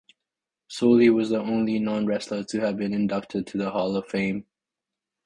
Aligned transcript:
Solie 0.67 1.11
was 1.13 1.29
the 1.29 1.39
only 1.39 1.77
non-wrestler 1.77 2.43
to 2.45 2.61
have 2.61 2.75
been 2.75 2.91
inducted 2.91 3.41
into 3.41 3.59
the 3.59 3.69
Hall 3.69 3.95
of 3.95 4.07
Fame. 4.07 4.47